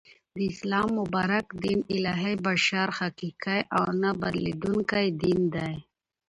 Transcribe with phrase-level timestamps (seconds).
[0.35, 5.73] د اسلام مبارک دین الهی، بشپړ، حقیقی او نه بدلیدونکی دین دی